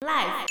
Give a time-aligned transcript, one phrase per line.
[0.00, 0.46] Life。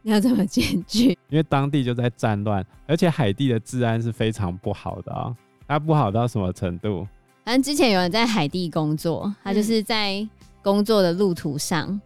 [0.00, 1.10] 你要怎么进去？
[1.28, 5.36] 因为当地就在战乱，而且海地的治安是非常不好的啊、哦。
[5.66, 7.06] 它不好到什么程度？
[7.44, 10.26] 反正之前有人在海地工作，他就是在
[10.62, 12.00] 工作的路途上，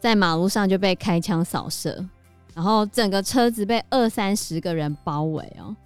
[0.00, 2.02] 在马路上就被开枪扫射，
[2.54, 5.76] 然后整个车子被二三十个人包围哦。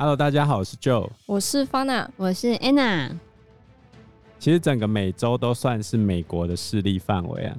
[0.00, 3.10] Hello，大家好，我是 Joe，我是 Fana，我是 Anna。
[4.38, 7.56] 其实整个美洲都算是美国的势力范围啊。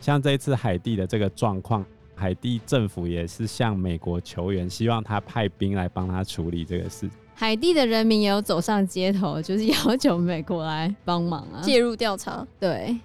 [0.00, 1.84] 像这一次海地的这个状况，
[2.14, 7.10] 海地政府也是向美国求援，希望他派兵来帮他处理这个事。
[7.34, 12.46] 海地的人民也有走上街头，就是要求美国来帮忙啊，介入调查。
[12.58, 12.98] 对，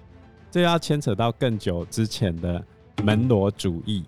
[0.50, 2.64] 这要牵扯到更久之前的
[3.04, 4.06] 门罗主义。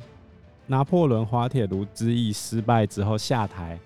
[0.67, 3.77] 拿破仑滑铁卢之役失败之后下台。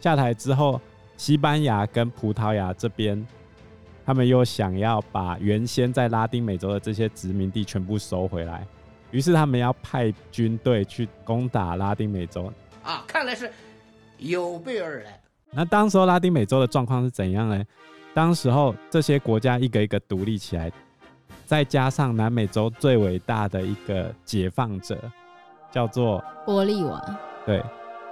[0.00, 0.80] 下台之后，
[1.18, 3.26] 西班牙跟葡萄牙这边，
[4.06, 8.66] 他们又想要把原先在拉丁美洲的这些殖民地全部收回来，
[9.10, 12.50] 于是他们要派军队去攻打拉丁美洲。
[12.82, 13.52] 啊，看来是
[14.16, 15.20] 有备而来。
[15.50, 17.62] 那当时候拉丁美洲的状况是怎样呢？
[18.14, 20.72] 当时候这些国家一个一个独立起来，
[21.44, 24.98] 再加上南美洲最伟大的一个解放者，
[25.70, 27.62] 叫做玻利瓦，对，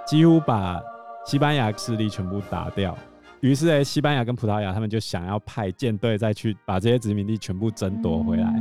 [0.05, 0.79] 几乎把。
[1.25, 2.97] 西班牙势力全部打掉，
[3.41, 8.51] 于是诶，西班牙跟葡萄牙他们就想要派舰队再去把这些殖民地全部争夺回来。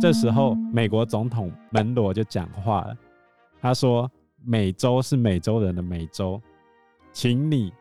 [0.00, 2.96] 这时候，美国总统门罗就讲话了，
[3.60, 4.10] 他说
[4.44, 6.40] ：“美洲是美洲人的美洲，
[7.12, 7.72] 请你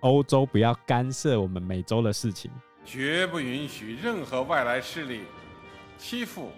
[0.00, 2.50] 欧洲不要干涉我们美洲的事情，
[2.84, 5.22] 绝不允许任何外来势力
[5.96, 6.50] 欺负、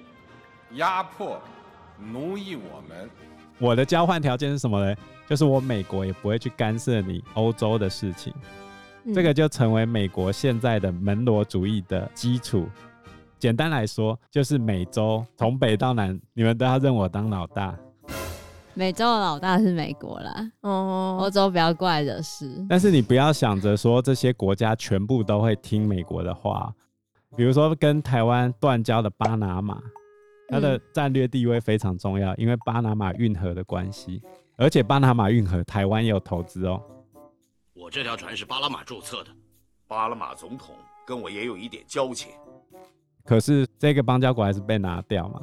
[0.72, 1.40] 压迫、
[1.98, 3.08] 奴役我们。”
[3.62, 4.96] 我的交换条件是什么呢？
[5.28, 8.34] 就是我美国也不会去干涉你欧洲的事情，
[9.04, 12.66] 嗯，这个就成为美国现在的门罗主义的基础。
[13.38, 17.72] 简单来说，就是美洲从北到南，你们都要认我当老大。
[18.74, 22.66] 美洲的老大是美国啦，哦，欧洲不要过来惹事。
[22.68, 26.74] 但是你不要想着说这些国家全部都会听美国的话，
[27.36, 29.80] 比如说跟台湾断交的巴拿马。
[30.48, 34.22] 它的战略地位非常重要，因为巴拿马运河的关系，
[34.56, 36.82] 而且巴拿马运河台湾也有投资哦。
[37.72, 39.30] 我这条船是巴拿马注册的，
[39.88, 40.74] 巴拿马总统
[41.06, 42.32] 跟我也有一点交情。
[43.24, 45.40] 可是这个邦交国还是被拿掉嘛？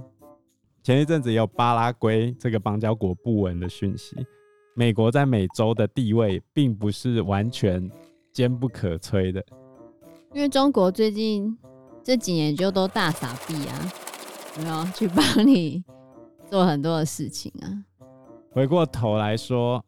[0.84, 4.16] 前一阵子也有巴拉圭这个邦交国不稳的讯息。
[4.76, 7.90] 美国在美洲的地位并不是完全
[8.32, 9.44] 坚不可摧的，
[10.34, 11.58] 因为中国最近
[12.04, 13.92] 这几年就都大撒币啊。
[14.62, 15.84] 没有去帮你
[16.50, 17.68] 做很多的事情啊。
[18.52, 19.84] 回过头来说，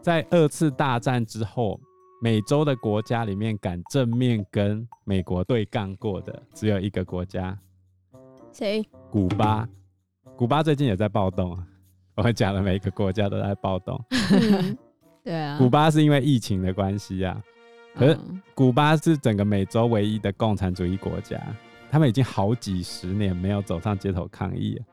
[0.00, 1.78] 在二次大战之后，
[2.22, 7.56] 美洲的国家里面敢正面跟美国对干过的只有一个国家，
[8.52, 8.84] 谁？
[9.10, 9.68] 古巴。
[10.36, 11.66] 古巴最近也在暴动啊。
[12.16, 14.02] 我们讲的每一个国家都在暴动。
[15.22, 15.56] 对啊。
[15.58, 17.40] 古巴是因为疫情的关系啊。
[17.94, 18.18] 可是
[18.54, 21.40] 古巴是整个美洲唯一的共产主义国家。
[21.90, 24.84] 他们已经好几十年没有走上街头抗议了。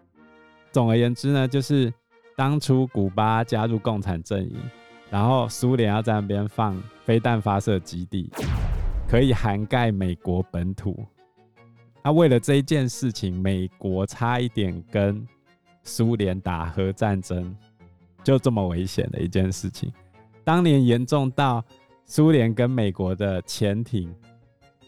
[0.71, 1.93] 总而言之呢，就是
[2.35, 4.57] 当初古巴加入共产阵营，
[5.11, 8.31] 然后苏联要在那边放飞弹发射基地，
[9.07, 11.05] 可以涵盖美国本土。
[12.03, 15.25] 那为了这一件事情，美国差一点跟
[15.83, 17.55] 苏联打核战争，
[18.23, 19.93] 就这么危险的一件事情。
[20.43, 21.63] 当年严重到
[22.05, 24.11] 苏联跟美国的潜艇。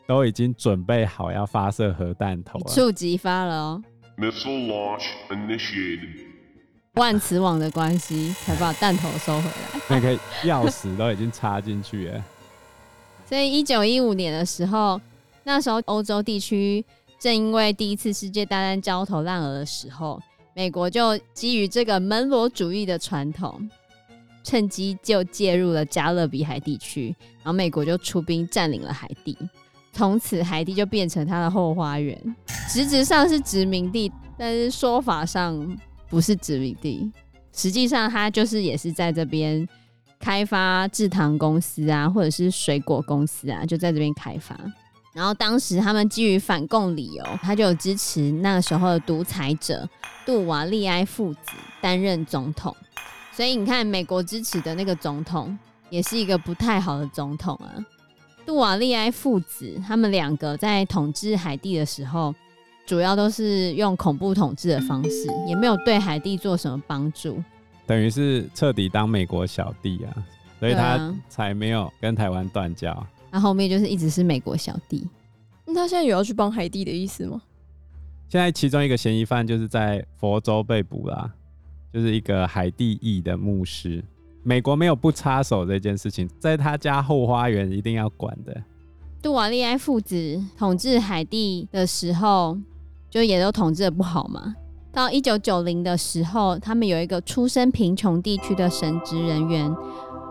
[0.09, 3.83] 都已经准备好要发射核弹头了，触及发了哦。
[4.17, 6.25] Missile launch initiated。
[6.95, 12.25] 万磁王的关系才把弹头收回来，那个钥匙都已经插进去了。
[13.29, 14.99] 所以一九一五年的时候，
[15.43, 16.83] 那时候欧洲地区
[17.19, 20.19] 正因为第一次世界大战焦头烂额的时候，
[20.55, 23.69] 美国就基于这个门罗主义的传统，
[24.43, 29.37] 趁机就介入了加勒比海地区，然后美国就出兵占领了海地。
[29.99, 32.17] 从此，海地就变成他的后花园。
[32.69, 37.11] 实质上是殖民地，但是说法上不是殖民地。
[37.51, 39.67] 实际上，他就是也是在这边
[40.17, 44.57] 开发制糖公司啊，或者是水果公司啊，就在这边开发。
[45.11, 49.85] 然后当时他们基于反共理由，他就有支持那个时候的独裁者
[50.25, 51.39] 杜瓦利埃父子
[51.81, 52.73] 担任总统。
[53.33, 55.59] 所以你看，美国支持的那个总统，
[55.89, 57.75] 也是一个不太好的总统啊。
[58.49, 62.33] 杜瓦利埃父子，他们两个在统治海地的时候，
[62.83, 67.43] 主要都是用恐怖统治的方式，也没有对海地做什么帮助，
[67.85, 70.25] 等于是彻底当美国小弟啊。
[70.59, 72.91] 所以他才没有跟台湾断交。
[73.29, 75.07] 那、啊、后面就是一直是美国小弟。
[75.63, 77.39] 那他现在有要去帮海地的意思吗？
[78.29, 81.31] 现在其中一个嫌疑犯就是在佛州被捕啦，
[81.93, 84.03] 就是一个海地裔的牧师。
[84.43, 88.63] 美国没有不插手这件事情，在他家后花园一定要管的。
[89.21, 92.57] 杜瓦利埃父子统治海地的时候，
[93.09, 94.55] 就也都统治的不好嘛。
[94.91, 99.75] 到一九九零的时候，他们有一个出身贫穷地区的神职人员，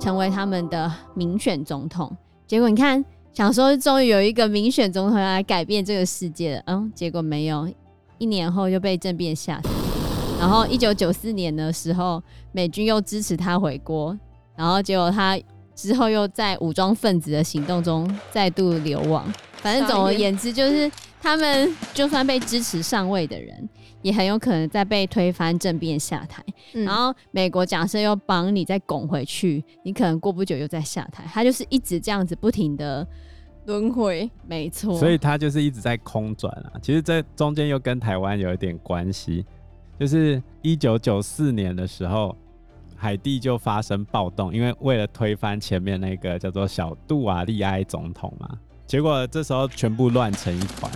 [0.00, 2.16] 成为他们的民选总统。
[2.46, 7.70] 结果你看，想说终于有一个民选总统来改变这个世界了，嗯，结果没有，
[8.16, 9.77] 一年后就被政变下台。
[10.38, 14.16] 然后一九九四年的时候，美军又支持他回国，
[14.56, 15.38] 然后结果他
[15.74, 19.30] 之后又在武装分子的行动中再度流亡。
[19.56, 20.90] 反正总而言之，就是
[21.20, 23.68] 他们就算被支持上位的人，
[24.00, 26.42] 也很有可能再被推翻政变下台。
[26.74, 31.24] 嗯、然后美国假设又帮你再拱回去，你可能过不久又再下台。
[31.26, 33.04] 他就是一直这样子不停的
[33.66, 34.96] 轮回，没错。
[34.96, 36.78] 所以他就是一直在空转啊。
[36.80, 39.44] 其实这中间又跟台湾有一点关系。
[39.98, 42.36] 就是一九九四年的时候，
[42.96, 48.48] 海地就发生暴动，因为为了推翻前面那个叫做小杜瓦利埃总统嘛，
[48.86, 50.90] 结果这时候全部乱成一团，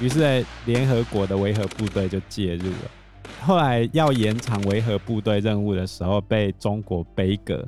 [0.00, 2.90] 于是联合国的维和部队就介入了。
[3.40, 7.64] 后来要延长维和部队任务的时候，被中国杯葛，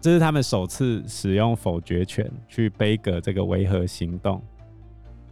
[0.00, 4.42] 这是他们首次使用否决权去杯葛这个维和行动，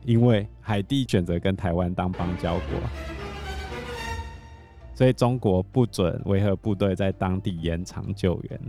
[0.05, 3.26] 因为海地选择跟台湾当邦交国。
[4.97, 8.61] 所以中国不准维和部队在当地延长救援。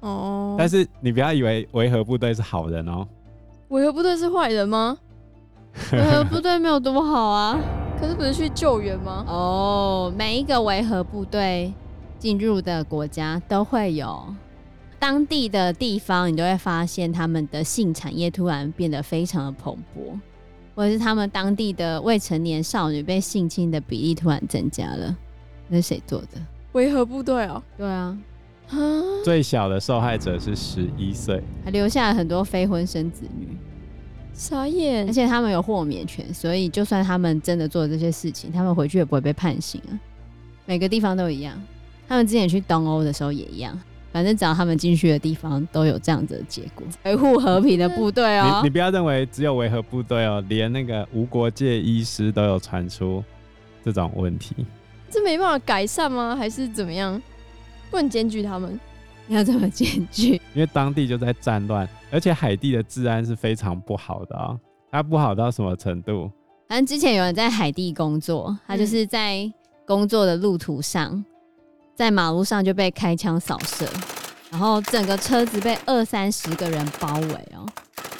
[0.00, 3.08] 哦，但是你不要以为维和部队是好人哦。
[3.68, 4.98] 维和部队是坏人吗？
[5.92, 7.58] 维和部队没有多好啊。
[7.98, 9.24] 可是不是去救援吗？
[9.26, 11.72] 哦，每一个维和部队
[12.18, 14.22] 进入的国家都会有
[14.98, 20.18] 当地的地方，你都会发现他们的性产业突然变得非常的蓬勃，
[20.74, 25.16] 或者是他们当地的未成年少女被性侵的比例突然增加了。
[25.68, 26.40] 那是谁做的？
[26.72, 27.62] 维和部队哦。
[27.76, 28.16] 对啊，
[29.24, 33.56] 最小的受害者是十一岁，还留下了很多非婚生子女，
[34.32, 35.06] 傻眼。
[35.06, 39.94] 而且他们有豁免权，所以就算他们真的做了这些事情，他们回去也不会被判刑啊。
[40.66, 41.56] 每个地方都一样，
[42.08, 43.80] 他们之前去东欧的时候也一样，
[44.12, 46.84] 反正只要他们进去的地方都有这样子的结果。
[47.04, 53.22] 维护和平的部队哦，你你不要认为只有维和部队哦，连那个无国界医师都有传出
[53.84, 54.56] 这种问题。
[55.16, 56.36] 这没办法改善吗？
[56.36, 57.18] 还是怎么样？
[57.90, 58.78] 不能检举他们？
[59.26, 60.34] 你要怎么检举？
[60.52, 64.60] 因为当地就在战乱，而且海地的治安是非常不好的啊、喔。
[64.92, 66.30] 它不好到什么程度？
[66.68, 69.50] 反正之前有人在海地工作，他就是在
[69.86, 71.24] 工作的路途上，嗯、
[71.94, 73.88] 在马路上就被开枪扫射，
[74.50, 77.66] 然后整个车子被二三十个人包围哦、喔，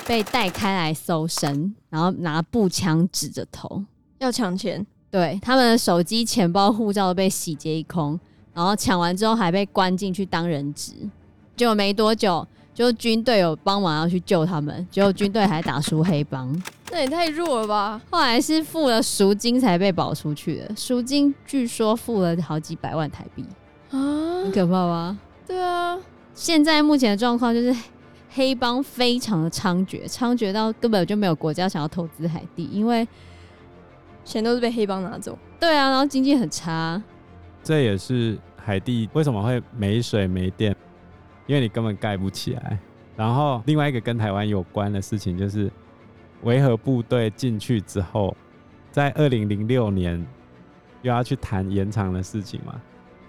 [0.06, 3.84] 被带开来搜身，然后拿步枪指着头
[4.18, 4.86] 要抢钱。
[5.10, 8.18] 对，他们的手机、钱包、护照都被洗劫一空，
[8.52, 10.92] 然后抢完之后还被关进去当人质。
[11.56, 16.54] 结果没多久，就军队有帮忙要去救他们，结果军队还打输黑帮，
[16.90, 17.98] 那也太弱了吧！
[18.10, 23.42] 后来是付了赎金才被保出去的，赎金据说付了好几百万台币
[23.90, 25.16] 啊，很可怕吧？
[25.46, 25.96] 对啊，
[26.34, 27.74] 现在目前的状况就是
[28.30, 33.06] 黑帮非常的猖獗，猖獗到根本就没有国家想要投资海地，因为。
[34.26, 37.00] 钱都是被黑帮拿走，对啊，然后经济很差，
[37.62, 40.74] 这也是海地为什么会没水没电，
[41.46, 42.78] 因为你根本盖不起来。
[43.14, 45.70] 然后另外一个跟台湾有关的事情就是，
[46.42, 48.36] 维和部队进去之后，
[48.90, 50.26] 在二零零六年
[51.02, 52.74] 又要去谈延长的事情嘛。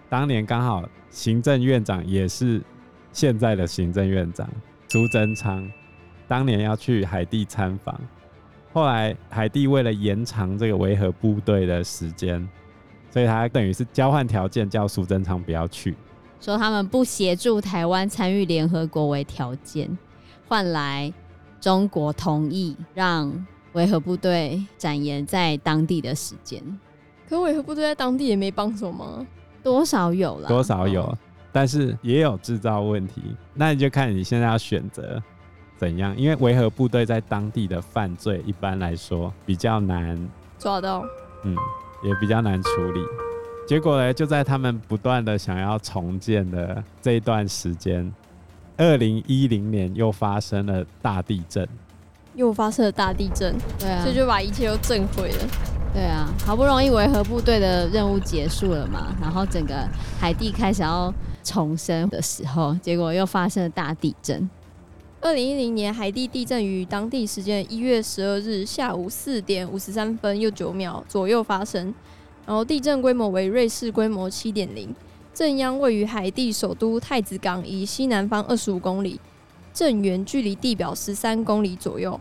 [0.10, 2.62] 当年刚好行政院长也是
[3.13, 4.50] 现在的行政院长
[4.88, 5.72] 朱贞昌，
[6.27, 7.96] 当年要去海地参访。
[8.78, 12.48] 后来海地为了延长这个维和部队的时间，
[13.10, 15.96] 所以他等于是交换条件，叫苏贞昌不要去，
[16.40, 19.98] 说他们不协助台湾参与联合国为条件，
[20.48, 21.12] 换来
[21.60, 26.62] 中国同意让维和部队展延在当地的时间。
[27.28, 29.26] 可维和部队在当地也没帮手吗？
[29.64, 31.18] 多少有了，多少有，
[31.52, 33.24] 但是也有制造问题。
[33.56, 35.20] 那你就看你现在要选择。
[35.78, 36.16] 怎样？
[36.18, 40.18] 因为维和部队在当地的犯罪，一般来说比较难
[40.58, 41.04] 抓到，
[41.44, 41.56] 嗯，
[42.04, 43.00] 也比较难处理。
[43.68, 48.12] 结果呢，就在他们不断的想要重建的这一段时间，
[48.78, 51.68] 二零一零年又发生了大地震，
[52.34, 55.48] 又发生了大地震，对啊，所以就把一切都震毁了。
[55.94, 59.88] 对啊，好不容易维和部队的任务结束了嘛，然后整个
[60.20, 64.50] 海地开始要重生的时候，结果又发生了大地震。
[65.20, 71.94] 二零一零年海地地震于当地时间一月十二日下午四点五十三分又九秒左右发生，
[72.46, 74.96] 然后地震规模为瑞士规模七点零，
[75.34, 79.20] 震央位于海地首都太子港以西南方二十五公里，
[79.74, 82.20] 震源距离地表十三公里左右，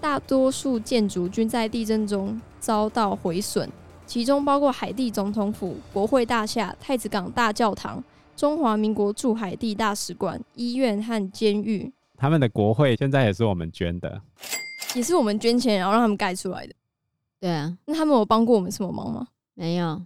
[0.00, 3.70] 大多数建筑均在地震中遭到毁损，
[4.04, 8.02] 其中包括海地总统府、国会大厦、太子港大教堂、
[8.36, 11.92] 中华民国驻海地大使馆、医院和监狱。
[12.16, 14.20] 他们的国会现在也是我们捐的，
[14.94, 16.74] 也是我们捐钱然后让他们盖出来的。
[17.38, 19.28] 对啊，那他们有帮过我们什么忙吗？
[19.54, 20.02] 没有，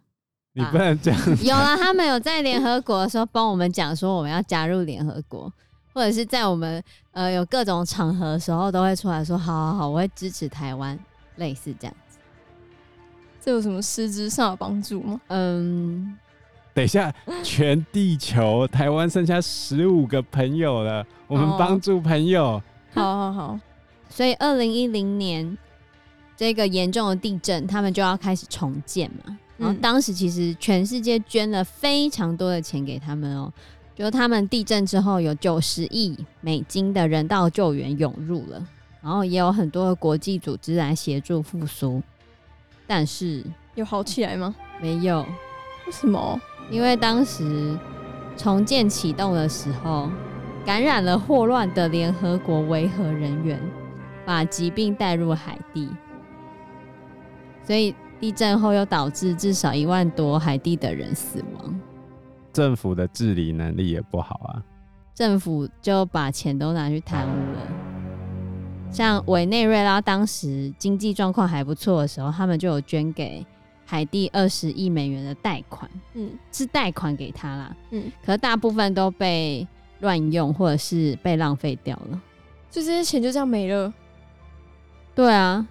[0.52, 1.20] 你不能这样。
[1.42, 5.52] 有啊，他们有在联合国的时候帮我们讲说我们要加入联合国，
[5.94, 10.98] 或者是在我们呃有各种场合的时候都会出来说好好好，我会支持台湾，
[11.36, 12.18] 类似这样子。
[13.40, 15.20] 这有什么实质上的帮助吗？
[15.28, 16.18] 嗯。
[16.72, 17.12] 等一下，
[17.42, 22.62] 全地球台湾剩下十五个朋友了，我们帮助朋友。
[22.94, 23.60] 哦、好好好，
[24.08, 25.56] 所以二零一零年
[26.36, 29.38] 这个严重的地震，他们就要开始重建嘛。
[29.56, 33.52] 然后当时其实全世界捐了非常多的钱给他们哦、喔，
[33.94, 38.66] 就他们地震之后有九十亿美金的人道救援涌入了，
[39.02, 42.02] 然后也有很多的国际组织来协助复苏。
[42.86, 44.54] 但是有好起来吗？
[44.80, 45.20] 没有。
[45.86, 46.40] 为什么？
[46.70, 47.76] 因为当时
[48.36, 50.08] 重建启动的时候，
[50.64, 53.60] 感染了霍乱的联合国维和人员
[54.24, 55.90] 把疾病带入海地，
[57.64, 61.80] 所以地震后又导致至少一万多海地的人死亡。
[62.52, 64.62] 政府的治理能力也不好啊，
[65.14, 67.60] 政府就把钱都拿去贪污了。
[68.92, 73.44] 像委内瑞拉当时经济状况还不错的时候，他们就有捐给。
[73.90, 79.66] 海地二十亿美元的贷款，嗯，是贷款给他啦，嗯，可是大部分都被
[79.98, 82.22] 乱用，或者是被浪费掉了，
[82.70, 83.92] 就这些钱就这样没了。
[85.12, 85.66] 对啊，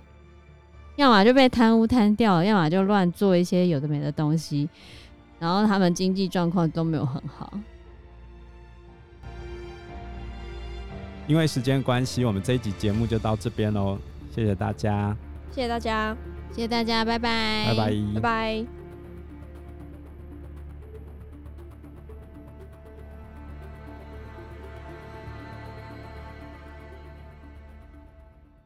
[0.97, 4.67] 要么就被贪污贪掉了，要么就乱做一些有的没的东西，
[5.39, 7.53] 然后他们经济状况都没有很好。
[11.25, 13.97] 因为时间关系，我们这一集节目就到这边喽，
[14.35, 15.15] 谢谢大家，
[15.51, 16.13] 谢谢大家。
[16.51, 18.78] 谢谢大家，拜拜，拜拜，拜拜。